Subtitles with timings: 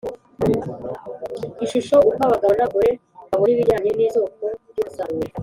[1.65, 2.89] Ishusho Uko abagabo n abagore
[3.29, 5.29] babona ibijyanye n isoko ry umusaruro